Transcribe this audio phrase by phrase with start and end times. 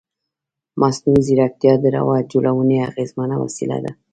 [0.81, 3.91] مصنوعي ځیرکتیا د روایت جوړونې اغېزمنه وسیله ده.